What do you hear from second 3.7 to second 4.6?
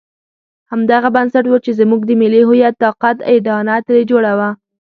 ترې جوړه وه.